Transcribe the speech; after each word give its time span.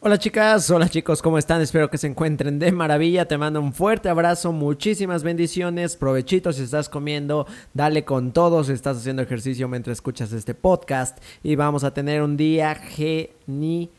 Hola 0.00 0.18
chicas, 0.18 0.70
hola 0.70 0.88
chicos, 0.88 1.22
¿cómo 1.22 1.38
están? 1.38 1.62
Espero 1.62 1.88
que 1.88 1.98
se 1.98 2.08
encuentren 2.08 2.58
de 2.58 2.72
maravilla. 2.72 3.26
Te 3.26 3.38
mando 3.38 3.60
un 3.60 3.72
fuerte 3.72 4.08
abrazo, 4.08 4.52
muchísimas 4.52 5.22
bendiciones, 5.22 5.96
provechito 5.96 6.52
si 6.52 6.62
estás 6.62 6.88
comiendo, 6.88 7.46
dale 7.72 8.04
con 8.04 8.32
todo 8.32 8.64
si 8.64 8.72
estás 8.72 8.98
haciendo 8.98 9.22
ejercicio 9.22 9.68
mientras 9.68 9.98
escuchas 9.98 10.32
este 10.32 10.54
podcast 10.54 11.18
y 11.42 11.54
vamos 11.54 11.84
a 11.84 11.94
tener 11.94 12.22
un 12.22 12.36
día 12.36 12.74
genial. 12.74 13.90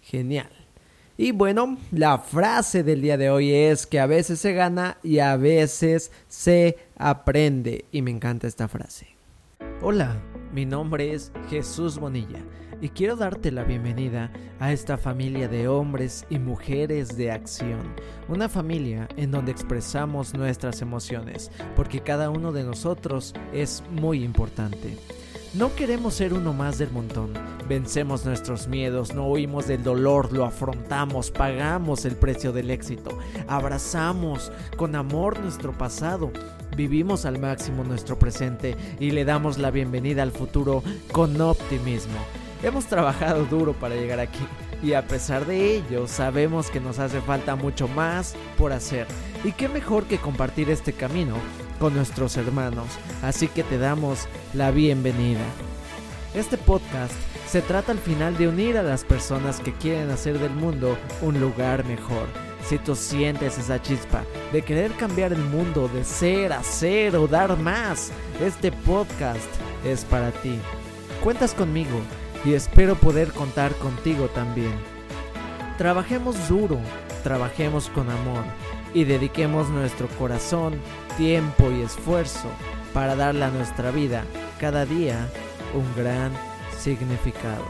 Genial. 0.00 0.50
Y 1.18 1.32
bueno, 1.32 1.76
la 1.90 2.18
frase 2.18 2.82
del 2.82 3.02
día 3.02 3.16
de 3.16 3.30
hoy 3.30 3.52
es 3.52 3.86
que 3.86 4.00
a 4.00 4.06
veces 4.06 4.40
se 4.40 4.54
gana 4.54 4.96
y 5.02 5.18
a 5.18 5.36
veces 5.36 6.12
se 6.28 6.78
aprende. 6.96 7.84
Y 7.92 8.00
me 8.00 8.10
encanta 8.10 8.46
esta 8.46 8.68
frase. 8.68 9.08
Hola, 9.82 10.16
mi 10.52 10.66
nombre 10.66 11.14
es 11.14 11.32
Jesús 11.48 11.98
Bonilla 11.98 12.38
y 12.80 12.90
quiero 12.90 13.16
darte 13.16 13.50
la 13.50 13.64
bienvenida 13.64 14.30
a 14.60 14.72
esta 14.72 14.98
familia 14.98 15.48
de 15.48 15.68
hombres 15.68 16.26
y 16.28 16.38
mujeres 16.38 17.16
de 17.16 17.30
acción. 17.30 17.94
Una 18.28 18.48
familia 18.48 19.08
en 19.16 19.30
donde 19.30 19.52
expresamos 19.52 20.34
nuestras 20.34 20.82
emociones, 20.82 21.50
porque 21.74 22.00
cada 22.00 22.28
uno 22.28 22.52
de 22.52 22.64
nosotros 22.64 23.34
es 23.52 23.82
muy 23.92 24.24
importante. 24.24 24.98
No 25.54 25.74
queremos 25.74 26.14
ser 26.14 26.32
uno 26.32 26.54
más 26.54 26.78
del 26.78 26.90
montón. 26.90 27.34
Vencemos 27.68 28.24
nuestros 28.24 28.68
miedos, 28.68 29.12
no 29.12 29.28
huimos 29.28 29.66
del 29.66 29.82
dolor, 29.82 30.32
lo 30.32 30.46
afrontamos, 30.46 31.30
pagamos 31.30 32.06
el 32.06 32.16
precio 32.16 32.52
del 32.52 32.70
éxito, 32.70 33.18
abrazamos 33.46 34.50
con 34.78 34.96
amor 34.96 35.38
nuestro 35.40 35.72
pasado, 35.72 36.32
vivimos 36.74 37.26
al 37.26 37.38
máximo 37.38 37.84
nuestro 37.84 38.18
presente 38.18 38.76
y 38.98 39.10
le 39.10 39.26
damos 39.26 39.58
la 39.58 39.70
bienvenida 39.70 40.22
al 40.22 40.32
futuro 40.32 40.82
con 41.12 41.38
optimismo. 41.38 42.18
Hemos 42.62 42.86
trabajado 42.86 43.44
duro 43.44 43.74
para 43.74 43.94
llegar 43.94 44.20
aquí 44.20 44.46
y 44.82 44.94
a 44.94 45.06
pesar 45.06 45.44
de 45.44 45.76
ello 45.76 46.08
sabemos 46.08 46.70
que 46.70 46.80
nos 46.80 46.98
hace 46.98 47.20
falta 47.20 47.56
mucho 47.56 47.88
más 47.88 48.36
por 48.56 48.72
hacer. 48.72 49.06
Y 49.44 49.52
qué 49.52 49.68
mejor 49.68 50.04
que 50.04 50.16
compartir 50.16 50.70
este 50.70 50.94
camino 50.94 51.36
con 51.82 51.94
nuestros 51.94 52.36
hermanos, 52.36 52.86
así 53.22 53.48
que 53.48 53.64
te 53.64 53.76
damos 53.76 54.28
la 54.54 54.70
bienvenida. 54.70 55.40
Este 56.32 56.56
podcast 56.56 57.12
se 57.48 57.60
trata 57.60 57.90
al 57.90 57.98
final 57.98 58.38
de 58.38 58.46
unir 58.46 58.78
a 58.78 58.84
las 58.84 59.02
personas 59.02 59.58
que 59.58 59.72
quieren 59.72 60.08
hacer 60.10 60.38
del 60.38 60.52
mundo 60.52 60.96
un 61.22 61.40
lugar 61.40 61.84
mejor. 61.84 62.28
Si 62.64 62.78
tú 62.78 62.94
sientes 62.94 63.58
esa 63.58 63.82
chispa 63.82 64.22
de 64.52 64.62
querer 64.62 64.92
cambiar 64.92 65.32
el 65.32 65.40
mundo, 65.40 65.90
de 65.92 66.04
ser, 66.04 66.52
hacer 66.52 67.16
o 67.16 67.26
dar 67.26 67.58
más, 67.58 68.12
este 68.40 68.70
podcast 68.70 69.50
es 69.84 70.04
para 70.04 70.30
ti. 70.30 70.60
Cuentas 71.24 71.52
conmigo 71.52 71.98
y 72.44 72.52
espero 72.52 72.94
poder 72.94 73.32
contar 73.32 73.74
contigo 73.74 74.28
también. 74.28 74.74
Trabajemos 75.78 76.48
duro, 76.48 76.78
trabajemos 77.24 77.88
con 77.88 78.08
amor 78.08 78.44
y 78.94 79.04
dediquemos 79.04 79.70
nuestro 79.70 80.08
corazón, 80.18 80.74
tiempo 81.16 81.70
y 81.70 81.82
esfuerzo 81.82 82.48
para 82.92 83.16
darle 83.16 83.44
a 83.44 83.50
nuestra 83.50 83.90
vida 83.90 84.24
cada 84.60 84.84
día 84.84 85.28
un 85.74 85.84
gran 85.96 86.32
significado. 86.78 87.64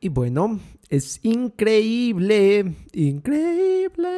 Y 0.00 0.08
bueno, 0.08 0.60
es 0.88 1.20
increíble, 1.22 2.74
increíble. 2.92 4.08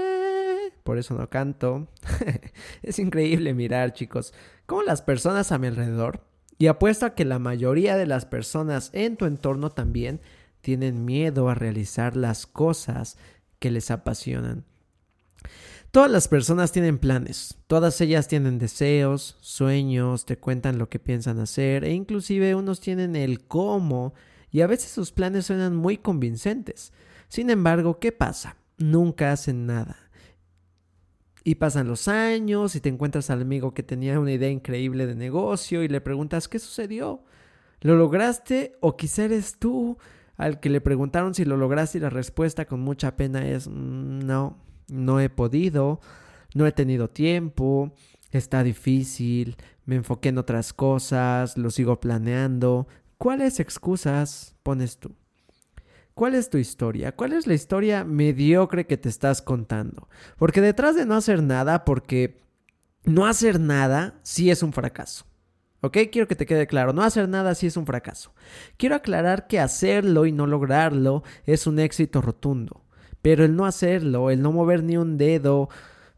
Por 0.84 0.98
eso 0.98 1.14
no 1.14 1.28
canto. 1.28 1.88
es 2.82 2.98
increíble 2.98 3.52
mirar, 3.54 3.92
chicos, 3.92 4.32
cómo 4.66 4.82
las 4.82 5.02
personas 5.02 5.50
a 5.50 5.58
mi 5.58 5.66
alrededor, 5.66 6.24
y 6.58 6.68
apuesto 6.68 7.06
a 7.06 7.14
que 7.14 7.24
la 7.24 7.40
mayoría 7.40 7.96
de 7.96 8.06
las 8.06 8.26
personas 8.26 8.90
en 8.92 9.16
tu 9.16 9.26
entorno 9.26 9.70
también 9.70 10.20
tienen 10.62 11.04
miedo 11.04 11.48
a 11.48 11.54
realizar 11.54 12.16
las 12.16 12.46
cosas 12.46 13.18
que 13.58 13.70
les 13.70 13.90
apasionan. 13.90 14.64
Todas 15.90 16.10
las 16.10 16.26
personas 16.26 16.72
tienen 16.72 16.96
planes, 16.96 17.58
todas 17.66 18.00
ellas 18.00 18.26
tienen 18.26 18.58
deseos, 18.58 19.36
sueños, 19.42 20.24
te 20.24 20.38
cuentan 20.38 20.78
lo 20.78 20.88
que 20.88 20.98
piensan 20.98 21.38
hacer 21.38 21.84
e 21.84 21.92
inclusive 21.92 22.54
unos 22.54 22.80
tienen 22.80 23.14
el 23.14 23.44
cómo 23.46 24.14
y 24.50 24.62
a 24.62 24.66
veces 24.66 24.90
sus 24.90 25.12
planes 25.12 25.44
suenan 25.44 25.76
muy 25.76 25.98
convincentes. 25.98 26.94
Sin 27.28 27.50
embargo, 27.50 27.98
¿qué 27.98 28.10
pasa? 28.10 28.56
Nunca 28.78 29.32
hacen 29.32 29.66
nada. 29.66 30.10
Y 31.44 31.56
pasan 31.56 31.88
los 31.88 32.08
años 32.08 32.74
y 32.74 32.80
te 32.80 32.88
encuentras 32.88 33.28
al 33.28 33.42
amigo 33.42 33.74
que 33.74 33.82
tenía 33.82 34.18
una 34.18 34.32
idea 34.32 34.48
increíble 34.48 35.06
de 35.06 35.14
negocio 35.14 35.82
y 35.82 35.88
le 35.88 36.00
preguntas 36.00 36.48
¿qué 36.48 36.58
sucedió? 36.58 37.22
¿Lo 37.80 37.96
lograste 37.96 38.76
o 38.80 38.96
quizá 38.96 39.24
eres 39.24 39.58
tú 39.58 39.98
al 40.36 40.60
que 40.60 40.70
le 40.70 40.80
preguntaron 40.80 41.34
si 41.34 41.44
lo 41.44 41.56
lograste 41.56 41.98
y 41.98 42.00
la 42.00 42.10
respuesta 42.10 42.64
con 42.64 42.80
mucha 42.80 43.16
pena 43.16 43.46
es 43.46 43.68
mm, 43.68 44.20
no, 44.20 44.58
no 44.88 45.20
he 45.20 45.28
podido, 45.28 46.00
no 46.54 46.66
he 46.66 46.72
tenido 46.72 47.08
tiempo, 47.08 47.94
está 48.30 48.62
difícil, 48.62 49.56
me 49.84 49.96
enfoqué 49.96 50.30
en 50.30 50.38
otras 50.38 50.72
cosas, 50.72 51.56
lo 51.58 51.70
sigo 51.70 52.00
planeando, 52.00 52.86
¿Cuáles 53.22 53.60
excusas 53.60 54.56
pones 54.64 54.98
tú? 54.98 55.14
¿Cuál 56.12 56.34
es 56.34 56.50
tu 56.50 56.58
historia? 56.58 57.14
¿Cuál 57.14 57.34
es 57.34 57.46
la 57.46 57.54
historia 57.54 58.02
mediocre 58.02 58.84
que 58.88 58.96
te 58.96 59.08
estás 59.08 59.40
contando? 59.40 60.08
Porque 60.38 60.60
detrás 60.60 60.96
de 60.96 61.06
no 61.06 61.14
hacer 61.14 61.40
nada, 61.40 61.84
porque 61.84 62.40
no 63.04 63.24
hacer 63.24 63.60
nada 63.60 64.18
sí 64.24 64.50
es 64.50 64.64
un 64.64 64.72
fracaso. 64.72 65.24
¿Ok? 65.82 65.98
Quiero 66.12 66.28
que 66.28 66.36
te 66.36 66.46
quede 66.46 66.68
claro, 66.68 66.92
no 66.92 67.02
hacer 67.02 67.28
nada 67.28 67.56
sí 67.56 67.66
es 67.66 67.76
un 67.76 67.86
fracaso. 67.86 68.32
Quiero 68.76 68.94
aclarar 68.94 69.48
que 69.48 69.58
hacerlo 69.58 70.26
y 70.26 70.32
no 70.32 70.46
lograrlo 70.46 71.24
es 71.44 71.66
un 71.66 71.80
éxito 71.80 72.22
rotundo. 72.22 72.84
Pero 73.20 73.44
el 73.44 73.56
no 73.56 73.66
hacerlo, 73.66 74.30
el 74.30 74.42
no 74.42 74.52
mover 74.52 74.84
ni 74.84 74.96
un 74.96 75.18
dedo, 75.18 75.68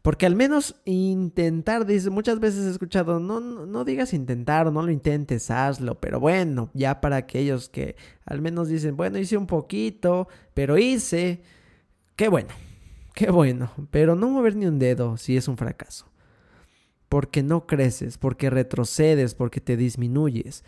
porque 0.03 0.27
al 0.27 0.35
menos 0.35 0.75
intentar, 0.85 1.87
dice, 1.87 2.11
muchas 2.11 2.39
veces 2.39 2.67
he 2.67 2.69
escuchado, 2.69 3.19
no, 3.19 3.39
no, 3.39 3.83
digas 3.83 4.13
intentar 4.13 4.71
no 4.71 4.83
lo 4.83 4.91
intentes, 4.91 5.49
hazlo, 5.49 5.99
pero 5.99 6.19
bueno, 6.19 6.69
ya 6.75 7.01
para 7.01 7.15
aquellos 7.15 7.69
que 7.69 7.95
al 8.23 8.39
menos 8.39 8.67
dicen, 8.67 8.95
bueno, 8.95 9.17
hice 9.17 9.35
un 9.35 9.47
poquito, 9.47 10.27
pero 10.53 10.77
hice, 10.77 11.41
qué 12.15 12.27
bueno, 12.27 12.49
qué 13.15 13.31
bueno, 13.31 13.71
pero 13.89 14.15
no 14.15 14.29
mover 14.29 14.55
ni 14.55 14.67
un 14.67 14.77
dedo 14.77 15.17
si 15.17 15.37
es 15.37 15.47
un 15.47 15.57
fracaso. 15.57 16.05
Porque 17.09 17.43
no 17.43 17.67
creces, 17.67 18.17
porque 18.17 18.49
retrocedes, 18.49 19.35
porque 19.35 19.61
te 19.61 19.77
disminuyes. 19.77 20.63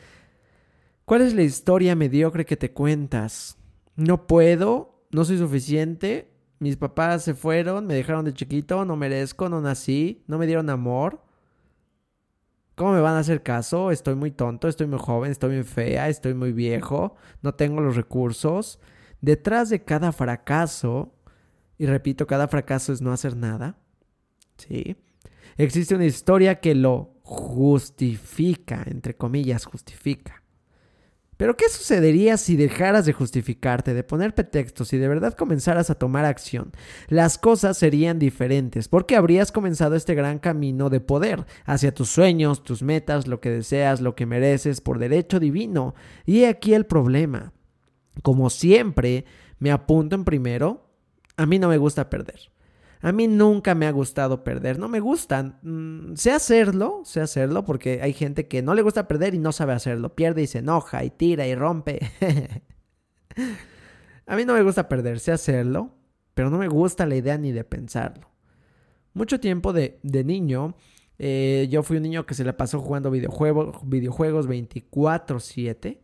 ¿Cuál 1.05 1.21
es 1.21 1.33
la 1.33 1.43
historia 1.43 1.95
mediocre 1.95 2.45
que 2.45 2.57
te 2.57 2.73
cuentas? 2.73 3.57
No 3.95 4.27
puedo, 4.27 5.05
no 5.11 5.25
soy 5.25 5.37
suficiente, 5.37 6.29
mis 6.59 6.75
papás 6.75 7.23
se 7.23 7.33
fueron, 7.33 7.87
me 7.87 7.93
dejaron 7.93 8.25
de 8.25 8.33
chiquito, 8.33 8.83
no 8.85 8.95
merezco, 8.95 9.47
no 9.49 9.61
nací, 9.61 10.23
no 10.27 10.37
me 10.37 10.47
dieron 10.47 10.69
amor. 10.69 11.23
¿Cómo 12.75 12.93
me 12.93 13.01
van 13.01 13.15
a 13.15 13.19
hacer 13.19 13.41
caso? 13.41 13.89
Estoy 13.91 14.15
muy 14.15 14.31
tonto, 14.31 14.67
estoy 14.67 14.87
muy 14.87 14.99
joven, 14.99 15.31
estoy 15.31 15.55
muy 15.55 15.63
fea, 15.63 16.09
estoy 16.09 16.33
muy 16.33 16.51
viejo, 16.51 17.15
no 17.41 17.55
tengo 17.55 17.81
los 17.81 17.95
recursos. 17.95 18.79
Detrás 19.21 19.69
de 19.69 19.83
cada 19.83 20.11
fracaso, 20.11 21.15
y 21.77 21.85
repito, 21.85 22.27
cada 22.27 22.47
fracaso 22.47 22.93
es 22.93 23.01
no 23.01 23.11
hacer 23.11 23.35
nada, 23.35 23.77
¿sí? 24.57 24.97
Existe 25.57 25.95
una 25.95 26.05
historia 26.05 26.59
que 26.59 26.75
lo 26.75 27.15
justifica, 27.23 28.83
entre 28.85 29.15
comillas, 29.15 29.65
justifica. 29.65 30.43
Pero 31.37 31.55
¿qué 31.55 31.69
sucedería 31.69 32.35
si 32.37 32.55
dejaras 32.55 33.05
de 33.05 33.13
justificarte, 33.13 33.93
de 33.93 34.03
poner 34.03 34.33
pretextos 34.33 34.91
y 34.93 34.97
de 34.97 35.07
verdad 35.07 35.35
comenzaras 35.35 35.91
a 35.91 35.95
tomar 35.95 36.25
acción? 36.25 36.71
Las 37.09 37.37
cosas 37.37 37.77
serían 37.77 38.17
diferentes 38.17 38.87
porque 38.87 39.15
habrías 39.15 39.51
comenzado 39.51 39.95
este 39.95 40.15
gran 40.15 40.39
camino 40.39 40.89
de 40.89 40.99
poder 40.99 41.45
hacia 41.65 41.93
tus 41.93 42.09
sueños, 42.09 42.63
tus 42.63 42.81
metas, 42.81 43.27
lo 43.27 43.39
que 43.39 43.51
deseas, 43.51 44.01
lo 44.01 44.15
que 44.15 44.25
mereces 44.25 44.81
por 44.81 44.97
derecho 44.97 45.39
divino. 45.39 45.93
Y 46.25 46.45
aquí 46.45 46.73
el 46.73 46.87
problema. 46.87 47.53
Como 48.23 48.49
siempre, 48.49 49.25
me 49.59 49.71
apunto 49.71 50.15
en 50.15 50.25
primero, 50.25 50.89
a 51.35 51.45
mí 51.45 51.59
no 51.59 51.69
me 51.69 51.77
gusta 51.77 52.09
perder. 52.09 52.51
A 53.01 53.11
mí 53.11 53.27
nunca 53.27 53.75
me 53.75 53.85
ha 53.85 53.91
gustado 53.91 54.43
perder, 54.43 54.79
no 54.79 54.87
me 54.87 54.99
gustan. 54.99 55.59
Mm, 55.61 56.15
sé 56.15 56.31
hacerlo, 56.31 57.01
sé 57.05 57.21
hacerlo 57.21 57.63
porque 57.63 58.01
hay 58.01 58.13
gente 58.13 58.47
que 58.47 58.61
no 58.61 58.73
le 58.73 58.81
gusta 58.81 59.07
perder 59.07 59.35
y 59.35 59.39
no 59.39 59.51
sabe 59.51 59.73
hacerlo. 59.73 60.15
Pierde 60.15 60.41
y 60.43 60.47
se 60.47 60.59
enoja 60.59 61.03
y 61.03 61.09
tira 61.09 61.45
y 61.47 61.55
rompe. 61.55 61.99
a 64.25 64.35
mí 64.35 64.45
no 64.45 64.53
me 64.53 64.63
gusta 64.63 64.89
perder, 64.89 65.19
sé 65.19 65.31
hacerlo, 65.31 65.91
pero 66.33 66.49
no 66.49 66.57
me 66.57 66.67
gusta 66.67 67.05
la 67.05 67.15
idea 67.15 67.37
ni 67.37 67.51
de 67.51 67.63
pensarlo. 67.63 68.29
Mucho 69.13 69.39
tiempo 69.39 69.73
de, 69.73 69.99
de 70.03 70.23
niño, 70.23 70.75
eh, 71.19 71.67
yo 71.69 71.83
fui 71.83 71.97
un 71.97 72.03
niño 72.03 72.25
que 72.25 72.35
se 72.35 72.43
le 72.43 72.53
pasó 72.53 72.79
jugando 72.79 73.09
videojuegos, 73.11 73.77
videojuegos 73.83 74.47
24/7. 74.47 75.99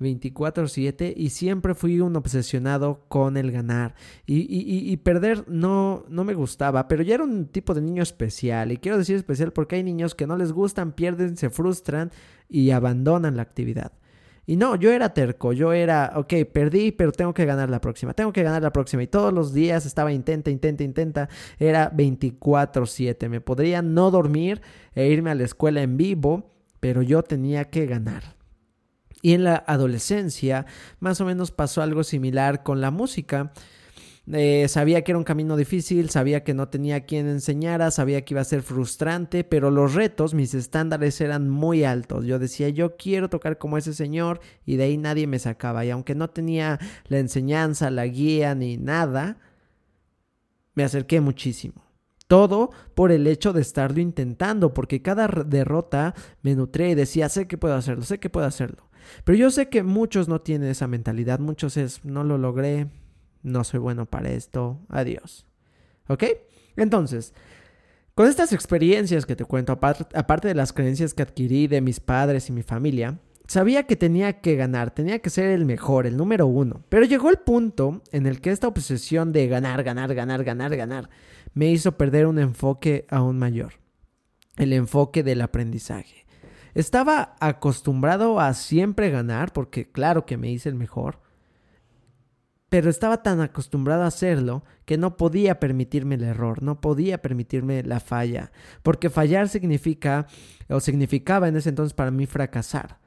24/7 0.00 1.12
y 1.16 1.30
siempre 1.30 1.74
fui 1.74 2.00
un 2.00 2.16
obsesionado 2.16 3.04
con 3.08 3.36
el 3.36 3.52
ganar. 3.52 3.94
Y, 4.26 4.96
perder 4.98 5.44
no, 5.48 6.04
no 6.08 6.24
me 6.24 6.34
gustaba, 6.34 6.88
pero 6.88 7.02
ya 7.02 7.14
era 7.14 7.24
un 7.24 7.46
tipo 7.46 7.74
de 7.74 7.82
niño 7.82 8.02
especial. 8.02 8.72
Y 8.72 8.78
quiero 8.78 8.98
decir 8.98 9.16
especial 9.16 9.52
porque 9.52 9.76
hay 9.76 9.82
niños 9.82 10.14
que 10.14 10.26
no 10.26 10.36
les 10.36 10.52
gustan, 10.52 10.92
pierden, 10.92 11.36
se 11.36 11.50
frustran 11.50 12.10
y 12.48 12.70
abandonan 12.70 13.36
la 13.36 13.42
actividad. 13.42 13.92
Y 14.46 14.56
no, 14.56 14.74
yo 14.74 14.90
era 14.90 15.14
terco, 15.14 15.52
yo 15.52 15.72
era, 15.72 16.12
ok, 16.16 16.34
perdí, 16.52 16.90
pero 16.90 17.12
tengo 17.12 17.32
que 17.32 17.44
ganar 17.44 17.70
la 17.70 17.80
próxima, 17.80 18.14
tengo 18.14 18.32
que 18.32 18.42
ganar 18.42 18.62
la 18.62 18.72
próxima. 18.72 19.02
Y 19.02 19.06
todos 19.06 19.32
los 19.32 19.52
días 19.52 19.86
estaba 19.86 20.12
intenta, 20.12 20.50
intenta, 20.50 20.82
intenta. 20.82 21.28
Era 21.58 21.88
24/7. 21.90 23.28
Me 23.28 23.40
podría 23.40 23.80
no 23.80 24.10
dormir 24.10 24.60
e 24.94 25.08
irme 25.08 25.30
a 25.30 25.36
la 25.36 25.44
escuela 25.44 25.82
en 25.82 25.96
vivo, 25.96 26.50
pero 26.80 27.02
yo 27.02 27.22
tenía 27.22 27.66
que 27.66 27.86
ganar. 27.86 28.39
Y 29.22 29.34
en 29.34 29.44
la 29.44 29.56
adolescencia 29.66 30.66
más 30.98 31.20
o 31.20 31.24
menos 31.24 31.50
pasó 31.50 31.82
algo 31.82 32.04
similar 32.04 32.62
con 32.62 32.80
la 32.80 32.90
música. 32.90 33.52
Eh, 34.32 34.68
sabía 34.68 35.02
que 35.02 35.12
era 35.12 35.18
un 35.18 35.24
camino 35.24 35.56
difícil, 35.56 36.10
sabía 36.10 36.44
que 36.44 36.54
no 36.54 36.68
tenía 36.68 37.04
quien 37.04 37.26
enseñara, 37.28 37.90
sabía 37.90 38.24
que 38.24 38.34
iba 38.34 38.40
a 38.40 38.44
ser 38.44 38.62
frustrante, 38.62 39.42
pero 39.44 39.70
los 39.70 39.94
retos, 39.94 40.34
mis 40.34 40.54
estándares 40.54 41.20
eran 41.20 41.48
muy 41.48 41.84
altos. 41.84 42.26
Yo 42.26 42.38
decía, 42.38 42.68
yo 42.68 42.96
quiero 42.96 43.28
tocar 43.28 43.58
como 43.58 43.76
ese 43.76 43.92
señor 43.92 44.40
y 44.64 44.76
de 44.76 44.84
ahí 44.84 44.98
nadie 44.98 45.26
me 45.26 45.38
sacaba. 45.38 45.84
Y 45.84 45.90
aunque 45.90 46.14
no 46.14 46.30
tenía 46.30 46.78
la 47.08 47.18
enseñanza, 47.18 47.90
la 47.90 48.06
guía 48.06 48.54
ni 48.54 48.76
nada, 48.76 49.38
me 50.74 50.84
acerqué 50.84 51.20
muchísimo. 51.20 51.84
Todo 52.28 52.70
por 52.94 53.10
el 53.10 53.26
hecho 53.26 53.52
de 53.52 53.62
estarlo 53.62 54.00
intentando, 54.00 54.72
porque 54.72 55.02
cada 55.02 55.26
derrota 55.26 56.14
me 56.42 56.54
nutría 56.54 56.90
y 56.90 56.94
decía, 56.94 57.28
sé 57.28 57.48
que 57.48 57.58
puedo 57.58 57.74
hacerlo, 57.74 58.04
sé 58.04 58.20
que 58.20 58.30
puedo 58.30 58.46
hacerlo. 58.46 58.89
Pero 59.24 59.38
yo 59.38 59.50
sé 59.50 59.68
que 59.68 59.82
muchos 59.82 60.28
no 60.28 60.40
tienen 60.40 60.68
esa 60.68 60.86
mentalidad, 60.86 61.38
muchos 61.38 61.76
es, 61.76 62.04
no 62.04 62.24
lo 62.24 62.38
logré, 62.38 62.88
no 63.42 63.64
soy 63.64 63.80
bueno 63.80 64.06
para 64.06 64.30
esto, 64.30 64.80
adiós. 64.88 65.46
¿Ok? 66.08 66.24
Entonces, 66.76 67.34
con 68.14 68.26
estas 68.26 68.52
experiencias 68.52 69.26
que 69.26 69.36
te 69.36 69.44
cuento, 69.44 69.72
aparte 69.72 70.48
de 70.48 70.54
las 70.54 70.72
creencias 70.72 71.14
que 71.14 71.22
adquirí 71.22 71.66
de 71.66 71.80
mis 71.80 72.00
padres 72.00 72.48
y 72.48 72.52
mi 72.52 72.62
familia, 72.62 73.18
sabía 73.46 73.84
que 73.84 73.96
tenía 73.96 74.40
que 74.40 74.56
ganar, 74.56 74.92
tenía 74.92 75.18
que 75.20 75.30
ser 75.30 75.50
el 75.50 75.64
mejor, 75.64 76.06
el 76.06 76.16
número 76.16 76.46
uno. 76.46 76.84
Pero 76.88 77.04
llegó 77.04 77.30
el 77.30 77.38
punto 77.38 78.02
en 78.12 78.26
el 78.26 78.40
que 78.40 78.50
esta 78.50 78.68
obsesión 78.68 79.32
de 79.32 79.48
ganar, 79.48 79.82
ganar, 79.82 80.14
ganar, 80.14 80.44
ganar, 80.44 80.76
ganar, 80.76 81.10
me 81.54 81.70
hizo 81.70 81.96
perder 81.96 82.26
un 82.26 82.38
enfoque 82.38 83.06
aún 83.08 83.38
mayor. 83.38 83.74
El 84.56 84.72
enfoque 84.72 85.22
del 85.22 85.40
aprendizaje. 85.40 86.26
Estaba 86.74 87.36
acostumbrado 87.40 88.40
a 88.40 88.54
siempre 88.54 89.10
ganar, 89.10 89.52
porque 89.52 89.90
claro 89.90 90.26
que 90.26 90.36
me 90.36 90.50
hice 90.50 90.68
el 90.68 90.74
mejor, 90.74 91.20
pero 92.70 92.88
estaba 92.88 93.22
tan 93.22 93.40
acostumbrado 93.40 94.04
a 94.04 94.06
hacerlo 94.06 94.64
que 94.84 94.96
no 94.96 95.16
podía 95.16 95.58
permitirme 95.58 96.14
el 96.14 96.22
error, 96.22 96.62
no 96.62 96.80
podía 96.80 97.20
permitirme 97.20 97.82
la 97.82 97.98
falla, 97.98 98.52
porque 98.82 99.10
fallar 99.10 99.48
significa 99.48 100.28
o 100.68 100.78
significaba 100.78 101.48
en 101.48 101.56
ese 101.56 101.68
entonces 101.70 101.94
para 101.94 102.12
mí 102.12 102.26
fracasar. 102.26 103.00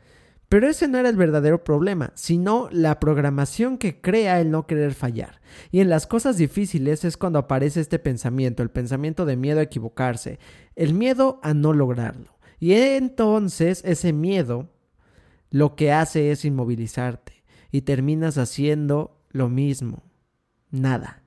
Pero 0.49 0.67
ese 0.67 0.87
no 0.87 0.99
era 0.99 1.09
el 1.09 1.15
verdadero 1.15 1.63
problema, 1.63 2.11
sino 2.13 2.67
la 2.71 2.99
programación 2.99 3.77
que 3.77 4.01
crea 4.01 4.39
el 4.39 4.51
no 4.51 4.67
querer 4.67 4.93
fallar. 4.93 5.41
Y 5.71 5.79
en 5.79 5.89
las 5.89 6.05
cosas 6.05 6.37
difíciles 6.37 7.05
es 7.05 7.17
cuando 7.17 7.39
aparece 7.39 7.79
este 7.79 7.97
pensamiento, 7.97 8.61
el 8.61 8.69
pensamiento 8.69 9.25
de 9.25 9.37
miedo 9.37 9.61
a 9.61 9.63
equivocarse, 9.63 10.37
el 10.75 10.93
miedo 10.93 11.39
a 11.41 11.55
no 11.55 11.73
lograrlo. 11.73 12.32
Y 12.63 12.75
entonces 12.75 13.81
ese 13.83 14.13
miedo 14.13 14.69
lo 15.49 15.75
que 15.75 15.91
hace 15.91 16.31
es 16.31 16.45
inmovilizarte 16.45 17.43
y 17.73 17.81
terminas 17.81 18.37
haciendo 18.37 19.19
lo 19.31 19.49
mismo, 19.49 20.05
nada. 20.71 21.23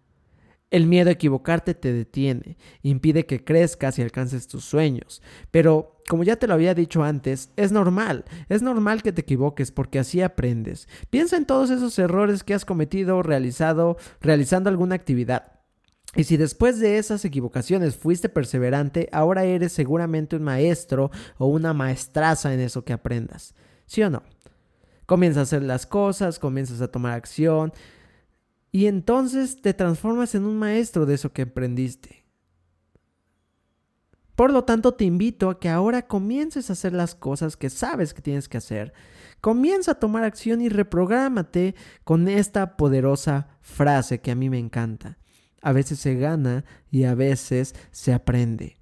El 0.71 0.87
miedo 0.87 1.11
a 1.11 1.13
equivocarte 1.13 1.75
te 1.75 1.93
detiene, 1.93 2.57
impide 2.81 3.27
que 3.27 3.45
crezcas 3.45 3.99
y 3.99 4.03
alcances 4.03 4.49
tus 4.49 4.65
sueños. 4.65 5.21
Pero, 5.51 6.01
como 6.09 6.25
ya 6.25 6.37
te 6.37 6.47
lo 6.47 6.55
había 6.55 6.73
dicho 6.73 7.05
antes, 7.05 7.51
es 7.57 7.71
normal, 7.71 8.25
es 8.49 8.63
normal 8.63 9.03
que 9.03 9.13
te 9.13 9.21
equivoques 9.21 9.73
porque 9.73 9.99
así 9.99 10.23
aprendes. 10.23 10.89
Piensa 11.11 11.37
en 11.37 11.45
todos 11.45 11.69
esos 11.69 11.99
errores 11.99 12.45
que 12.45 12.55
has 12.55 12.65
cometido 12.65 13.23
realizado, 13.23 13.99
realizando 14.23 14.71
alguna 14.71 14.95
actividad. 14.95 15.56
Y 16.17 16.25
si 16.25 16.39
después 16.39 16.81
de 16.81 16.97
esas 16.97 17.25
equivocaciones 17.27 17.97
fuiste 17.97 18.31
perseverante, 18.31 19.09
ahora 19.13 19.45
eres 19.45 19.73
seguramente 19.73 20.37
un 20.37 20.43
maestro 20.43 21.11
o 21.37 21.47
una 21.47 21.75
maestraza 21.75 22.55
en 22.55 22.61
eso 22.61 22.85
que 22.85 22.95
aprendas. 22.95 23.55
¿Sí 23.85 24.03
o 24.03 24.09
no? 24.09 24.23
Comienzas 25.05 25.41
a 25.41 25.43
hacer 25.43 25.63
las 25.63 25.85
cosas, 25.87 26.39
comienzas 26.39 26.81
a 26.81 26.89
tomar 26.89 27.13
acción 27.13 27.73
y 28.73 28.87
entonces 28.87 29.61
te 29.61 29.75
transformas 29.75 30.35
en 30.35 30.45
un 30.45 30.59
maestro 30.59 31.05
de 31.05 31.15
eso 31.15 31.33
que 31.33 31.43
aprendiste. 31.43 32.25
Por 34.35 34.53
lo 34.53 34.65
tanto, 34.65 34.95
te 34.95 35.05
invito 35.05 35.51
a 35.51 35.61
que 35.61 35.69
ahora 35.69 36.07
comiences 36.07 36.69
a 36.69 36.73
hacer 36.73 36.93
las 36.93 37.15
cosas 37.15 37.57
que 37.57 37.71
sabes 37.71 38.15
que 38.15 38.23
tienes 38.23 38.49
que 38.49 38.59
hacer. 38.59 38.93
Comienza 39.41 39.93
a 39.93 39.99
tomar 39.99 40.25
acción 40.25 40.61
y 40.63 40.69
reprográmate 40.69 41.75
con 42.05 42.27
esta 42.27 42.77
poderosa 42.77 43.49
frase 43.61 44.21
que 44.21 44.31
a 44.31 44.35
mí 44.35 44.51
me 44.51 44.59
encanta 44.59 45.19
a 45.63 45.73
veces 45.73 45.99
se 45.99 46.15
gana 46.15 46.65
y 46.91 47.05
a 47.05 47.15
veces 47.15 47.75
se 47.91 48.13
aprende. 48.13 48.77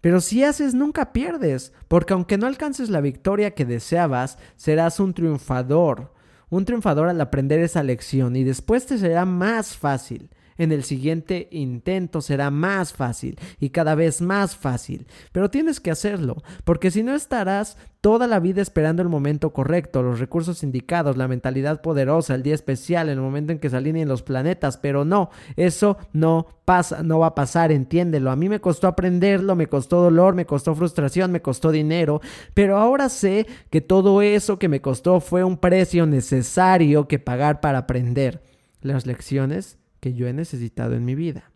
Pero 0.00 0.20
si 0.20 0.42
haces, 0.42 0.74
nunca 0.74 1.12
pierdes, 1.12 1.72
porque 1.88 2.12
aunque 2.12 2.36
no 2.36 2.46
alcances 2.46 2.90
la 2.90 3.00
victoria 3.00 3.54
que 3.54 3.64
deseabas, 3.64 4.36
serás 4.56 4.98
un 4.98 5.14
triunfador, 5.14 6.12
un 6.50 6.64
triunfador 6.64 7.08
al 7.08 7.20
aprender 7.20 7.60
esa 7.60 7.82
lección 7.84 8.34
y 8.34 8.42
después 8.42 8.84
te 8.84 8.98
será 8.98 9.24
más 9.24 9.76
fácil. 9.76 10.28
En 10.58 10.72
el 10.72 10.84
siguiente 10.84 11.48
intento 11.50 12.20
será 12.20 12.50
más 12.50 12.92
fácil 12.92 13.38
y 13.60 13.70
cada 13.70 13.94
vez 13.94 14.20
más 14.20 14.56
fácil, 14.56 15.06
pero 15.32 15.50
tienes 15.50 15.80
que 15.80 15.90
hacerlo, 15.90 16.42
porque 16.64 16.90
si 16.90 17.02
no 17.02 17.14
estarás 17.14 17.76
toda 18.02 18.26
la 18.26 18.40
vida 18.40 18.60
esperando 18.60 19.00
el 19.00 19.08
momento 19.08 19.52
correcto, 19.52 20.02
los 20.02 20.18
recursos 20.18 20.64
indicados, 20.64 21.16
la 21.16 21.28
mentalidad 21.28 21.80
poderosa, 21.80 22.34
el 22.34 22.42
día 22.42 22.54
especial, 22.54 23.08
el 23.08 23.20
momento 23.20 23.52
en 23.52 23.60
que 23.60 23.70
se 23.70 23.76
alineen 23.76 24.08
los 24.08 24.22
planetas, 24.22 24.76
pero 24.76 25.04
no, 25.04 25.30
eso 25.56 25.96
no 26.12 26.48
pasa, 26.64 27.04
no 27.04 27.20
va 27.20 27.28
a 27.28 27.34
pasar, 27.36 27.70
entiéndelo. 27.70 28.32
A 28.32 28.36
mí 28.36 28.48
me 28.48 28.60
costó 28.60 28.88
aprenderlo, 28.88 29.54
me 29.54 29.68
costó 29.68 30.02
dolor, 30.02 30.34
me 30.34 30.46
costó 30.46 30.74
frustración, 30.74 31.30
me 31.30 31.42
costó 31.42 31.70
dinero, 31.70 32.20
pero 32.54 32.76
ahora 32.76 33.08
sé 33.08 33.46
que 33.70 33.80
todo 33.80 34.20
eso 34.20 34.58
que 34.58 34.68
me 34.68 34.80
costó 34.80 35.20
fue 35.20 35.44
un 35.44 35.56
precio 35.56 36.04
necesario 36.04 37.06
que 37.06 37.20
pagar 37.20 37.60
para 37.60 37.78
aprender. 37.78 38.42
Las 38.80 39.06
lecciones 39.06 39.78
que 40.02 40.14
yo 40.14 40.26
he 40.26 40.32
necesitado 40.32 40.94
en 40.94 41.04
mi 41.04 41.14
vida. 41.14 41.52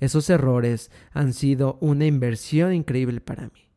Esos 0.00 0.28
errores 0.28 0.90
han 1.12 1.32
sido 1.32 1.78
una 1.80 2.04
inversión 2.04 2.74
increíble 2.74 3.22
para 3.22 3.44
mí. 3.44 3.70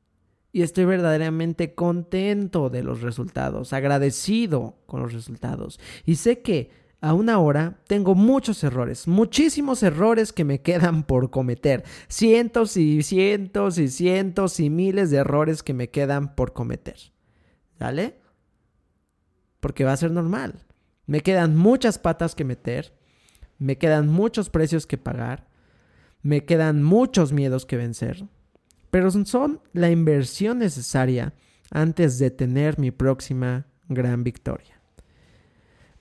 Y 0.52 0.62
estoy 0.62 0.84
verdaderamente 0.84 1.74
contento 1.74 2.70
de 2.70 2.84
los 2.84 3.02
resultados, 3.02 3.72
agradecido 3.72 4.80
con 4.88 5.02
los 5.02 5.14
resultados. 5.14 5.80
Y 6.06 6.18
sé 6.18 6.42
que 6.42 6.70
aún 7.00 7.30
ahora 7.30 7.80
tengo 7.88 8.14
muchos 8.14 8.62
errores, 8.66 9.08
muchísimos 9.08 9.84
errores 9.84 10.34
que 10.34 10.44
me 10.44 10.62
quedan 10.62 11.04
por 11.04 11.30
cometer. 11.30 11.86
Cientos 12.10 12.76
y 12.76 13.04
cientos 13.04 13.78
y 13.78 13.88
cientos 13.88 14.60
y 14.60 14.70
miles 14.70 15.12
de 15.12 15.18
errores 15.18 15.64
que 15.64 15.74
me 15.74 15.90
quedan 15.92 16.36
por 16.36 16.52
cometer. 16.52 16.98
¿Vale? 17.80 18.20
Porque 19.62 19.86
va 19.86 19.94
a 19.94 19.98
ser 19.98 20.12
normal. 20.12 20.66
Me 21.06 21.22
quedan 21.22 21.56
muchas 21.56 22.00
patas 22.00 22.36
que 22.36 22.44
meter 22.44 23.05
me 23.58 23.78
quedan 23.78 24.08
muchos 24.08 24.50
precios 24.50 24.88
que 24.88 24.98
pagar, 24.98 25.48
me 26.22 26.46
quedan 26.46 26.84
muchos 26.84 27.32
miedos 27.32 27.66
que 27.66 27.78
vencer, 27.78 28.26
pero 28.90 29.12
son 29.12 29.62
la 29.74 29.92
inversión 29.92 30.60
necesaria 30.60 31.34
antes 31.72 32.18
de 32.20 32.32
tener 32.32 32.80
mi 32.80 32.92
próxima 32.92 33.68
gran 33.88 34.24
victoria. 34.24 34.82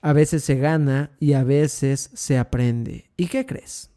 A 0.01 0.13
veces 0.13 0.43
se 0.43 0.55
gana 0.55 1.11
y 1.19 1.33
a 1.33 1.43
veces 1.43 2.11
se 2.13 2.37
aprende. 2.37 3.09
¿Y 3.17 3.27
qué 3.27 3.45
crees? 3.45 3.89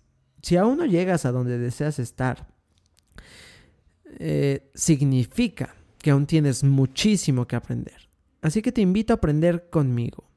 Si 0.42 0.56
aún 0.56 0.78
no 0.78 0.86
llegas 0.86 1.24
a 1.24 1.32
donde 1.32 1.58
deseas 1.58 1.98
estar, 1.98 2.48
eh, 4.18 4.70
significa 4.74 5.74
que 5.98 6.10
aún 6.10 6.26
tienes 6.26 6.64
muchísimo 6.64 7.46
que 7.46 7.56
aprender. 7.56 8.08
Así 8.40 8.62
que 8.62 8.72
te 8.72 8.80
invito 8.80 9.12
a 9.12 9.16
aprender 9.16 9.68
conmigo. 9.68 10.27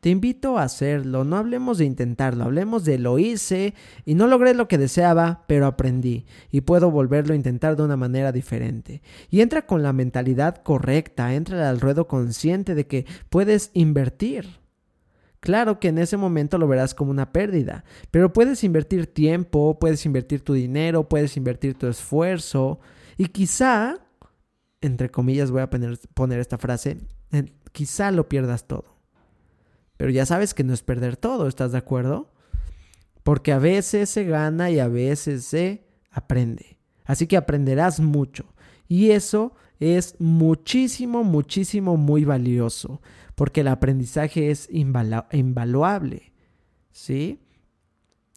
Te 0.00 0.08
invito 0.08 0.56
a 0.56 0.62
hacerlo, 0.62 1.24
no 1.24 1.36
hablemos 1.36 1.76
de 1.76 1.84
intentarlo, 1.84 2.44
hablemos 2.44 2.86
de 2.86 2.98
lo 2.98 3.18
hice 3.18 3.74
y 4.06 4.14
no 4.14 4.26
logré 4.26 4.54
lo 4.54 4.66
que 4.66 4.78
deseaba, 4.78 5.44
pero 5.46 5.66
aprendí 5.66 6.24
y 6.50 6.62
puedo 6.62 6.90
volverlo 6.90 7.34
a 7.34 7.36
intentar 7.36 7.76
de 7.76 7.82
una 7.82 7.98
manera 7.98 8.32
diferente. 8.32 9.02
Y 9.28 9.42
entra 9.42 9.66
con 9.66 9.82
la 9.82 9.92
mentalidad 9.92 10.62
correcta, 10.62 11.34
entra 11.34 11.68
al 11.68 11.80
ruedo 11.80 12.08
consciente 12.08 12.74
de 12.74 12.86
que 12.86 13.04
puedes 13.28 13.70
invertir. 13.74 14.60
Claro 15.40 15.78
que 15.80 15.88
en 15.88 15.98
ese 15.98 16.16
momento 16.16 16.56
lo 16.56 16.66
verás 16.66 16.94
como 16.94 17.10
una 17.10 17.32
pérdida, 17.32 17.84
pero 18.10 18.32
puedes 18.32 18.64
invertir 18.64 19.06
tiempo, 19.06 19.78
puedes 19.78 20.06
invertir 20.06 20.40
tu 20.42 20.54
dinero, 20.54 21.10
puedes 21.10 21.36
invertir 21.36 21.74
tu 21.74 21.86
esfuerzo 21.86 22.80
y 23.18 23.26
quizá, 23.26 23.98
entre 24.80 25.10
comillas 25.10 25.50
voy 25.50 25.60
a 25.60 25.68
poner, 25.68 25.98
poner 26.14 26.40
esta 26.40 26.56
frase, 26.56 26.96
quizá 27.72 28.10
lo 28.12 28.28
pierdas 28.30 28.66
todo. 28.66 28.99
Pero 30.00 30.12
ya 30.12 30.24
sabes 30.24 30.54
que 30.54 30.64
no 30.64 30.72
es 30.72 30.82
perder 30.82 31.18
todo, 31.18 31.46
¿estás 31.46 31.72
de 31.72 31.78
acuerdo? 31.78 32.32
Porque 33.22 33.52
a 33.52 33.58
veces 33.58 34.08
se 34.08 34.24
gana 34.24 34.70
y 34.70 34.78
a 34.78 34.88
veces 34.88 35.44
se 35.44 35.84
aprende. 36.10 36.78
Así 37.04 37.26
que 37.26 37.36
aprenderás 37.36 38.00
mucho. 38.00 38.46
Y 38.88 39.10
eso 39.10 39.52
es 39.78 40.16
muchísimo, 40.18 41.22
muchísimo, 41.22 41.98
muy 41.98 42.24
valioso, 42.24 43.02
porque 43.34 43.60
el 43.60 43.68
aprendizaje 43.68 44.50
es 44.50 44.70
invaluable, 44.72 46.32
¿sí? 46.92 47.38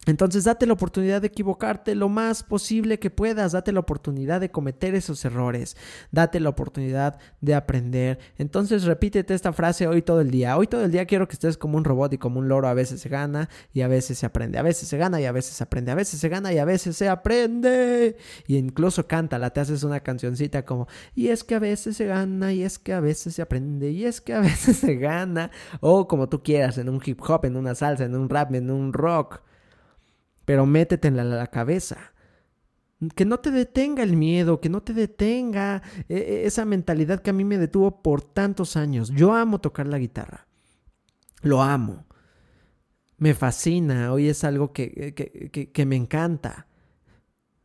Entonces 0.06 0.44
date 0.44 0.66
la 0.66 0.74
oportunidad 0.74 1.20
de 1.20 1.28
equivocarte 1.28 1.94
lo 1.94 2.08
más 2.08 2.42
posible 2.42 2.98
que 2.98 3.10
puedas, 3.10 3.52
date 3.52 3.72
la 3.72 3.80
oportunidad 3.80 4.40
de 4.40 4.50
cometer 4.50 4.94
esos 4.94 5.24
errores, 5.24 5.76
date 6.10 6.40
la 6.40 6.50
oportunidad 6.50 7.18
de 7.40 7.54
aprender. 7.54 8.18
Entonces 8.38 8.84
repítete 8.84 9.34
esta 9.34 9.52
frase 9.52 9.86
hoy 9.86 10.02
todo 10.02 10.20
el 10.20 10.30
día. 10.30 10.56
Hoy 10.56 10.66
todo 10.66 10.84
el 10.84 10.90
día 10.90 11.06
quiero 11.06 11.28
que 11.28 11.34
estés 11.34 11.56
como 11.56 11.76
un 11.78 11.84
robot 11.84 12.12
y 12.12 12.18
como 12.18 12.40
un 12.40 12.48
loro. 12.48 12.68
A 12.68 12.74
veces 12.74 13.00
se 13.00 13.08
gana 13.08 13.48
y 13.72 13.82
a 13.82 13.88
veces 13.88 14.18
se 14.18 14.26
aprende. 14.26 14.58
A 14.58 14.62
veces 14.62 14.88
se 14.88 14.98
gana 14.98 15.20
y 15.20 15.24
a 15.24 15.32
veces 15.32 15.54
se 15.54 15.64
aprende. 15.64 15.92
A 15.92 15.94
veces 15.94 16.20
se 16.20 16.28
gana 16.28 16.52
y 16.52 16.58
a 16.58 16.64
veces 16.64 16.96
se 16.96 17.08
aprende. 17.08 18.16
Y 18.46 18.56
incluso 18.56 19.06
cántala, 19.06 19.50
te 19.50 19.60
haces 19.60 19.84
una 19.84 20.00
cancioncita 20.00 20.64
como, 20.64 20.86
y 21.14 21.28
es 21.28 21.44
que 21.44 21.54
a 21.54 21.58
veces 21.58 21.96
se 21.96 22.06
gana 22.06 22.52
y 22.52 22.62
es 22.62 22.78
que 22.78 22.92
a 22.92 23.00
veces 23.00 23.34
se 23.34 23.42
aprende 23.42 23.90
y 23.90 24.04
es 24.04 24.20
que 24.20 24.34
a 24.34 24.40
veces 24.40 24.76
se 24.78 24.96
gana. 24.96 25.50
O 25.80 26.06
como 26.08 26.28
tú 26.28 26.42
quieras, 26.42 26.78
en 26.78 26.88
un 26.88 27.00
hip 27.04 27.20
hop, 27.26 27.44
en 27.44 27.56
una 27.56 27.74
salsa, 27.74 28.04
en 28.04 28.14
un 28.14 28.28
rap, 28.28 28.54
en 28.54 28.70
un 28.70 28.92
rock 28.92 29.40
pero 30.44 30.66
métete 30.66 31.08
en 31.08 31.16
la, 31.16 31.46
cabeza. 31.48 32.12
Que 33.14 33.24
no 33.24 33.40
te 33.40 33.50
detenga 33.50 34.02
el 34.02 34.16
miedo, 34.16 34.60
que 34.60 34.68
no 34.68 34.82
te 34.82 34.94
detenga 34.94 35.82
e, 36.08 36.16
e, 36.16 36.46
esa 36.46 36.64
mentalidad 36.64 37.20
que 37.20 37.30
a 37.30 37.34
mí 37.34 37.44
me 37.44 37.58
detuvo 37.58 38.02
por 38.02 38.22
tantos 38.22 38.76
años. 38.76 39.10
Yo 39.10 39.34
amo 39.34 39.60
tocar 39.60 39.86
la 39.86 39.98
guitarra. 39.98 40.46
Lo 41.42 41.62
amo. 41.62 42.06
Me 43.18 43.34
fascina. 43.34 44.12
Hoy 44.12 44.28
es 44.28 44.44
algo 44.44 44.72
que, 44.72 45.14
que, 45.72 45.86
me 45.86 45.96
encanta. 45.96 46.66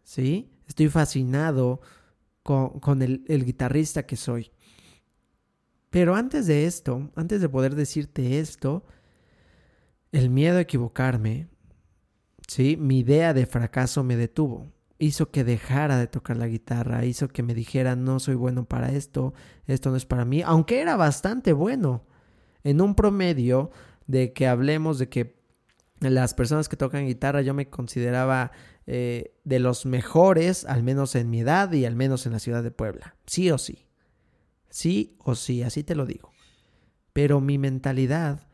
¿Sí? 0.04 0.52
Estoy 0.68 0.90
fascinado 0.90 1.82
con, 2.44 3.02
el, 3.02 3.24
el 3.28 3.46
guitarrista 3.46 4.06
que 4.06 4.16
soy. 4.16 4.52
Pero 5.90 6.16
antes 6.16 6.48
de 6.48 6.66
esto, 6.66 7.12
antes 7.16 7.42
de 7.42 7.50
poder 7.50 7.76
decirte 7.76 8.40
esto, 8.40 8.86
el 10.12 10.30
miedo 10.30 10.58
a 10.58 10.62
equivocarme, 10.62 11.48
¿sí? 12.50 12.78
Mi 12.78 13.00
idea 13.00 13.34
de 13.34 13.46
fracaso 13.46 14.04
me 14.04 14.18
detuvo. 14.18 14.72
Hizo 14.98 15.32
que 15.32 15.44
dejara 15.44 15.98
de 15.98 16.08
tocar 16.08 16.36
la 16.36 16.48
guitarra, 16.48 17.06
hizo 17.06 17.30
que 17.30 17.44
me 17.44 17.54
dijera 17.54 17.96
no 17.96 18.20
soy 18.20 18.36
bueno 18.36 18.66
para 18.66 18.92
esto, 18.92 19.34
esto 19.66 19.92
no 19.92 19.96
es 19.96 20.06
para 20.06 20.26
mí, 20.26 20.42
aunque 20.42 20.82
era 20.82 20.98
bastante 20.98 21.54
bueno. 21.54 22.04
En 22.64 22.82
un 22.82 22.96
promedio 22.96 23.72
de 24.08 24.34
que 24.34 24.48
hablemos 24.48 25.00
de 25.00 25.08
que 25.08 25.40
las 26.02 26.34
personas 26.34 26.68
que 26.68 26.76
tocan 26.76 27.06
guitarra 27.06 27.42
yo 27.42 27.54
me 27.54 27.70
consideraba 27.70 28.52
eh, 28.88 29.36
de 29.46 29.60
los 29.60 29.86
mejores, 29.86 30.66
al 30.66 30.84
menos 30.84 31.16
en 31.16 31.30
mi 31.30 31.42
edad 31.42 31.72
y 31.72 31.86
al 31.86 31.96
menos 31.96 32.26
en 32.26 32.34
la 32.34 32.40
ciudad 32.40 32.64
de 32.64 32.72
Puebla. 32.72 33.16
Sí 33.26 33.52
o 33.52 33.58
sí. 33.58 33.86
Sí 34.70 35.16
o 35.20 35.36
sí, 35.36 35.64
así 35.64 35.84
te 35.84 35.96
lo 35.96 36.06
digo. 36.06 36.32
Pero 37.14 37.40
mi 37.40 37.58
mentalidad 37.58 38.49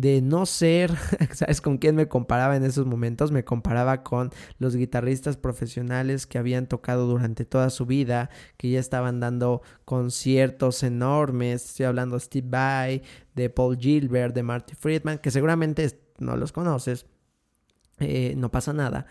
de 0.00 0.22
no 0.22 0.46
ser, 0.46 0.92
¿sabes 1.34 1.60
con 1.60 1.76
quién 1.76 1.94
me 1.94 2.08
comparaba 2.08 2.56
en 2.56 2.64
esos 2.64 2.86
momentos? 2.86 3.32
Me 3.32 3.44
comparaba 3.44 4.02
con 4.02 4.30
los 4.58 4.74
guitarristas 4.74 5.36
profesionales 5.36 6.26
que 6.26 6.38
habían 6.38 6.66
tocado 6.66 7.06
durante 7.06 7.44
toda 7.44 7.68
su 7.70 7.84
vida, 7.84 8.30
que 8.56 8.70
ya 8.70 8.80
estaban 8.80 9.20
dando 9.20 9.62
conciertos 9.84 10.82
enormes. 10.82 11.66
Estoy 11.66 11.86
hablando 11.86 12.16
de 12.16 12.20
Steve 12.20 12.48
Vai, 12.48 13.02
de 13.34 13.50
Paul 13.50 13.76
Gilbert, 13.78 14.34
de 14.34 14.42
Marty 14.42 14.74
Friedman, 14.74 15.18
que 15.18 15.30
seguramente 15.30 16.00
no 16.18 16.36
los 16.36 16.52
conoces, 16.52 17.06
eh, 17.98 18.34
no 18.36 18.50
pasa 18.50 18.72
nada. 18.72 19.06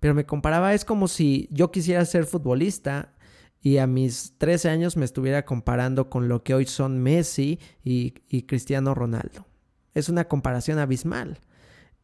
Pero 0.00 0.14
me 0.14 0.26
comparaba, 0.26 0.74
es 0.74 0.84
como 0.84 1.06
si 1.06 1.48
yo 1.50 1.70
quisiera 1.70 2.04
ser 2.04 2.24
futbolista 2.24 3.14
y 3.60 3.78
a 3.78 3.86
mis 3.86 4.34
13 4.38 4.68
años 4.68 4.96
me 4.96 5.04
estuviera 5.04 5.44
comparando 5.44 6.10
con 6.10 6.28
lo 6.28 6.42
que 6.42 6.54
hoy 6.54 6.66
son 6.66 6.98
Messi 6.98 7.60
y 7.84 8.42
Cristiano 8.42 8.94
Ronaldo. 8.94 9.46
Es 9.94 10.08
una 10.08 10.24
comparación 10.24 10.78
abismal. 10.78 11.38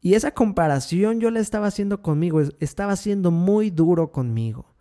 Y 0.00 0.14
esa 0.14 0.30
comparación 0.30 1.20
yo 1.20 1.30
la 1.30 1.40
estaba 1.40 1.66
haciendo 1.66 2.00
conmigo, 2.00 2.40
estaba 2.58 2.96
siendo 2.96 3.30
muy 3.30 3.70
duro 3.70 4.10
conmigo. 4.12 4.74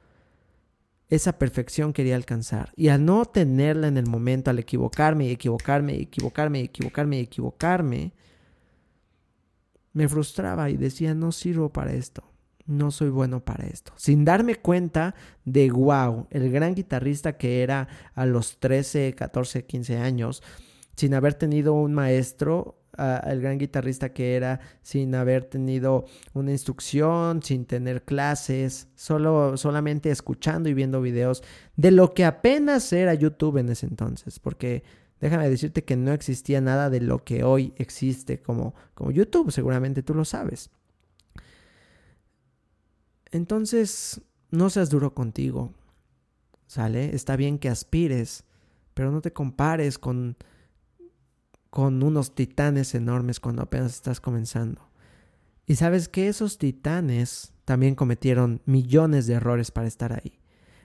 Esa 1.09 1.37
perfección 1.37 1.91
quería 1.91 2.15
alcanzar. 2.15 2.71
Y 2.75 2.89
al 2.89 3.03
no 3.03 3.25
tenerla 3.25 3.87
en 3.87 3.97
el 3.97 4.07
momento, 4.07 4.51
al 4.51 4.59
equivocarme 4.59 5.25
y 5.25 5.31
equivocarme 5.31 5.95
y 5.95 6.01
equivocarme 6.03 6.61
y 6.61 6.63
equivocarme 6.65 7.17
y 7.17 7.21
equivocarme, 7.21 8.13
me 9.91 10.07
frustraba 10.07 10.69
y 10.69 10.77
decía, 10.77 11.13
no 11.15 11.31
sirvo 11.31 11.69
para 11.69 11.93
esto, 11.93 12.23
no 12.65 12.91
soy 12.91 13.09
bueno 13.09 13.43
para 13.43 13.65
esto. 13.65 13.91
Sin 13.97 14.23
darme 14.23 14.55
cuenta 14.55 15.15
de, 15.45 15.71
wow, 15.71 16.27
el 16.29 16.51
gran 16.51 16.75
guitarrista 16.75 17.37
que 17.37 17.63
era 17.63 17.87
a 18.13 18.25
los 18.25 18.59
13, 18.59 19.15
14, 19.15 19.65
15 19.65 19.97
años, 19.97 20.43
sin 20.95 21.15
haber 21.15 21.33
tenido 21.33 21.73
un 21.73 21.93
maestro 21.93 22.78
el 22.98 23.41
gran 23.41 23.58
guitarrista 23.58 24.13
que 24.13 24.36
era 24.36 24.60
sin 24.81 25.15
haber 25.15 25.46
tenido 25.46 26.05
una 26.34 26.51
instrucción, 26.51 27.41
sin 27.43 27.65
tener 27.65 28.03
clases, 28.03 28.88
solo, 28.96 29.58
solamente 29.58 30.12
escuchando 30.12 30.69
y 30.69 30.74
viendo 30.74 31.01
videos 31.01 31.43
de 31.75 31.91
lo 31.91 32.13
que 32.13 32.25
apenas 32.25 32.91
era 32.91 33.13
YouTube 33.13 33.58
en 33.58 33.69
ese 33.69 33.86
entonces, 33.86 34.39
porque 34.39 34.84
déjame 35.19 35.50
decirte 35.50 35.84
que 35.84 35.96
no 35.96 36.12
existía 36.12 36.62
nada 36.62 36.89
de 36.89 37.01
lo 37.01 37.24
que 37.24 37.43
hoy 37.43 37.74
existe 37.77 38.41
como, 38.41 38.75
como 38.93 39.12
YouTube, 39.12 39.51
seguramente 39.51 40.03
tú 40.03 40.13
lo 40.13 40.25
sabes. 40.25 40.72
Entonces, 43.31 44.22
no 44.51 44.69
seas 44.69 44.89
duro 44.89 45.13
contigo, 45.13 45.74
¿sale? 46.65 47.15
Está 47.15 47.36
bien 47.36 47.60
que 47.60 47.69
aspires, 47.69 48.43
pero 48.93 49.12
no 49.12 49.22
te 49.22 49.31
compares 49.31 50.00
con 50.00 50.36
con 51.69 52.01
unos 52.03 52.35
titanes 52.35 52.95
enormes 52.95 53.39
cuando 53.39 53.61
apenas 53.61 53.95
estás 53.95 54.19
comenzando. 54.19 54.89
Y 55.65 55.75
sabes 55.75 56.09
que 56.09 56.27
esos 56.27 56.57
titanes 56.57 57.53
también 57.65 57.95
cometieron 57.95 58.61
millones 58.65 59.27
de 59.27 59.35
errores 59.35 59.69
para 59.69 59.88
estar 59.88 60.13
ahí. 60.13 60.39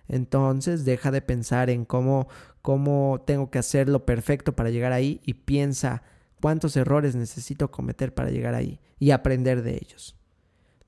Entonces 0.09 0.85
deja 0.85 1.11
de 1.11 1.23
pensar 1.23 1.71
en 1.71 1.87
cómo, 1.87 2.29
cómo 2.61 3.23
tengo 3.27 3.51
que 3.51 3.59
hacerlo 3.59 4.05
perfecto 4.05 4.55
para 4.55 4.71
llegar 4.71 4.93
ahí 4.93 5.21
y 5.25 5.35
piensa 5.35 6.03
cuántos 6.41 6.77
errores 6.77 7.17
necesito 7.17 7.71
cometer 7.71 8.13
para 8.13 8.31
llegar 8.31 8.55
ahí 8.55 8.81
y 8.99 9.13
aprender 9.13 9.63
de 9.63 9.77
ellos. 9.77 10.17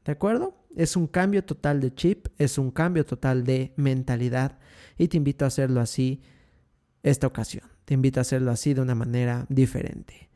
¿De 0.05 0.13
acuerdo? 0.13 0.55
Es 0.77 0.97
un 0.97 1.07
cambio 1.07 1.43
total 1.45 1.81
de 1.81 1.95
chip, 1.95 2.29
es 2.37 2.59
un 2.59 2.71
cambio 2.71 3.07
total 3.07 3.45
de 3.45 3.73
mentalidad 3.77 4.59
y 4.99 5.09
te 5.09 5.17
invito 5.17 5.47
a 5.47 5.49
hacerlo 5.49 5.81
así 5.81 6.21
esta 7.03 7.27
ocasión. 7.27 7.76
Te 7.87 7.95
invito 7.95 8.21
a 8.21 8.23
hacerlo 8.23 8.51
así 8.51 8.75
de 8.75 8.81
una 8.81 8.97
manera 8.97 9.47
diferente. 9.49 10.29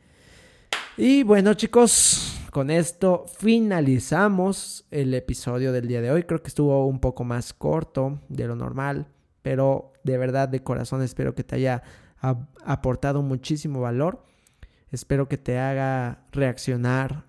Y 0.96 1.24
bueno 1.24 1.54
chicos, 1.54 2.40
con 2.52 2.70
esto 2.70 3.26
finalizamos 3.38 4.86
el 4.92 5.12
episodio 5.14 5.72
del 5.72 5.88
día 5.88 6.00
de 6.00 6.12
hoy. 6.12 6.22
Creo 6.22 6.42
que 6.42 6.48
estuvo 6.48 6.86
un 6.86 7.00
poco 7.00 7.24
más 7.24 7.52
corto 7.52 8.20
de 8.28 8.46
lo 8.46 8.54
normal, 8.54 9.08
pero 9.42 9.92
de 10.04 10.16
verdad 10.16 10.48
de 10.48 10.62
corazón 10.62 11.02
espero 11.02 11.34
que 11.34 11.42
te 11.42 11.56
haya 11.56 11.82
aportado 12.64 13.20
muchísimo 13.20 13.80
valor. 13.80 14.24
Espero 14.92 15.28
que 15.28 15.36
te 15.36 15.58
haga 15.58 16.22
reaccionar. 16.30 17.24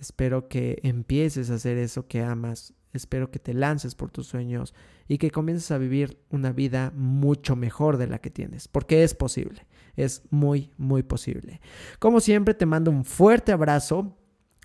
Espero 0.00 0.48
que 0.48 0.80
empieces 0.84 1.50
a 1.50 1.56
hacer 1.56 1.76
eso 1.76 2.06
que 2.06 2.22
amas. 2.22 2.72
Espero 2.94 3.30
que 3.30 3.40
te 3.40 3.52
lances 3.52 3.94
por 3.94 4.10
tus 4.10 4.26
sueños 4.26 4.74
y 5.08 5.18
que 5.18 5.30
comiences 5.30 5.70
a 5.70 5.78
vivir 5.78 6.18
una 6.30 6.52
vida 6.52 6.92
mucho 6.96 7.56
mejor 7.56 7.96
de 7.96 8.06
la 8.06 8.18
que 8.18 8.30
tienes, 8.30 8.68
porque 8.68 9.04
es 9.04 9.14
posible, 9.14 9.66
es 9.96 10.22
muy, 10.30 10.70
muy 10.76 11.02
posible. 11.02 11.60
Como 11.98 12.20
siempre, 12.20 12.54
te 12.54 12.66
mando 12.66 12.90
un 12.90 13.04
fuerte 13.04 13.52
abrazo, 13.52 14.16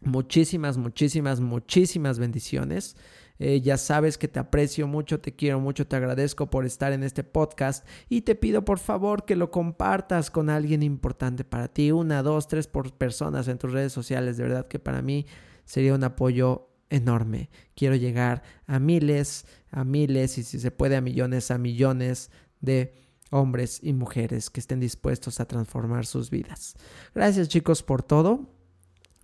muchísimas, 0.02 0.78
muchísimas, 0.78 1.40
muchísimas 1.40 2.20
bendiciones. 2.20 2.96
Eh, 3.42 3.62
ya 3.62 3.78
sabes 3.78 4.18
que 4.18 4.28
te 4.28 4.40
aprecio 4.40 4.86
mucho, 4.86 5.22
te 5.22 5.34
quiero 5.34 5.62
mucho, 5.62 5.88
te 5.88 5.96
agradezco 5.96 6.50
por 6.50 6.66
estar 6.66 6.92
en 6.92 7.04
este 7.04 7.24
podcast 7.24 7.88
y 8.10 8.22
te 8.22 8.36
pido 8.36 8.66
por 8.66 8.80
favor 8.80 9.24
que 9.24 9.38
lo 9.38 9.50
compartas 9.50 10.30
con 10.30 10.50
alguien 10.50 10.84
importante 10.84 11.46
para 11.46 11.70
ti, 11.70 11.94
una, 11.94 12.22
dos, 12.22 12.50
tres 12.50 12.68
por 12.68 12.92
personas 12.92 13.48
en 13.48 13.58
tus 13.58 13.72
redes 13.72 13.94
sociales. 13.94 14.36
De 14.36 14.44
verdad 14.44 14.68
que 14.68 14.78
para 14.78 15.02
mí 15.02 15.26
sería 15.64 15.96
un 15.96 16.04
apoyo 16.04 16.68
enorme. 16.90 17.50
Quiero 17.76 17.96
llegar 17.96 18.44
a 18.68 18.78
miles, 18.80 19.46
a 19.72 19.84
miles 19.84 20.38
y 20.38 20.44
si 20.44 20.60
se 20.60 20.72
puede 20.72 20.96
a 20.96 21.02
millones, 21.02 21.52
a 21.52 21.58
millones 21.58 22.32
de 22.62 22.94
hombres 23.32 23.80
y 23.84 23.94
mujeres 23.94 24.50
que 24.50 24.60
estén 24.60 24.80
dispuestos 24.80 25.40
a 25.40 25.46
transformar 25.46 26.06
sus 26.06 26.30
vidas. 26.30 26.76
Gracias 27.14 27.48
chicos 27.48 27.84
por 27.84 28.04
todo, 28.04 28.50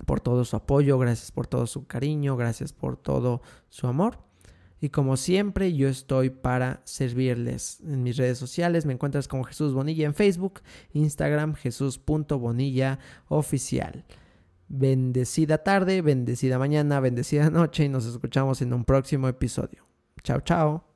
por 0.06 0.20
todo 0.20 0.46
su 0.46 0.56
apoyo, 0.56 0.98
gracias 1.00 1.32
por 1.32 1.48
todo 1.48 1.68
su 1.68 1.88
cariño, 1.88 2.36
gracias 2.38 2.74
por 2.74 2.98
todo 2.98 3.42
su 3.70 3.88
amor. 3.88 4.20
Y 4.82 4.90
como 4.90 5.18
siempre, 5.18 5.74
yo 5.74 5.88
estoy 5.88 6.30
para 6.30 6.82
servirles 6.84 7.80
en 7.82 8.04
mis 8.04 8.18
redes 8.18 8.38
sociales. 8.38 8.86
Me 8.86 8.94
encuentras 8.94 9.28
como 9.28 9.44
Jesús 9.44 9.74
Bonilla 9.74 10.06
en 10.06 10.14
Facebook, 10.14 10.62
Instagram, 10.94 11.56
Jesús.bonilla 11.56 13.00
oficial. 13.28 14.06
Bendecida 14.68 15.60
tarde, 15.60 16.02
bendecida 16.02 16.60
mañana, 16.60 17.00
bendecida 17.00 17.50
noche 17.52 17.86
y 17.86 17.90
nos 17.90 18.06
escuchamos 18.06 18.62
en 18.62 18.74
un 18.74 18.84
próximo 18.84 19.28
episodio. 19.28 19.85
Chao, 20.24 20.40
chao. 20.40 20.95